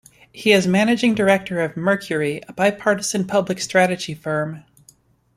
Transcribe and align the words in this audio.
He 0.33 0.51
is 0.51 0.65
managing 0.65 1.13
director 1.13 1.61
of 1.61 1.77
Mercury, 1.77 2.41
a 2.47 2.53
bipartisan 2.53 3.27
public 3.27 3.59
strategy 3.59 4.15
firm. 4.15 4.63